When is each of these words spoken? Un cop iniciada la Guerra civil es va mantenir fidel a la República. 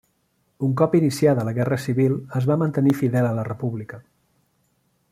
Un 0.67 0.71
cop 0.79 0.95
iniciada 0.99 1.43
la 1.49 1.53
Guerra 1.59 1.79
civil 1.85 2.17
es 2.41 2.49
va 2.53 2.59
mantenir 2.65 2.97
fidel 3.03 3.31
a 3.33 3.37
la 3.41 3.47
República. 3.53 4.05